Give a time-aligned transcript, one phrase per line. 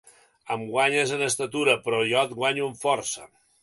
[0.55, 3.33] Em guanyes en estatura, però jo et guanyo en força.